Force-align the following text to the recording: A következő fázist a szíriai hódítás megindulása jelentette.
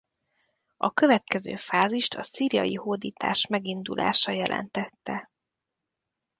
A 0.77 0.91
következő 0.93 1.55
fázist 1.55 2.13
a 2.15 2.21
szíriai 2.21 2.73
hódítás 2.75 3.47
megindulása 3.47 4.31
jelentette. 4.31 5.29